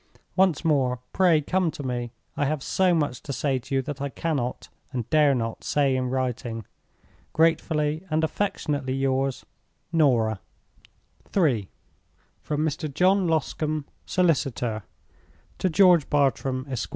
[0.35, 4.01] Once more, pray come to me; I have so much to say to you that
[4.01, 6.65] I cannot, and dare not, say in writing.
[7.33, 9.45] "Gratefully and affectionately yours,
[9.93, 10.39] "NORAH."
[11.37, 11.69] III.
[12.41, 12.91] From Mr.
[12.91, 14.81] John Loscombe (Solicitor)
[15.59, 16.89] to George Bartram, Esq.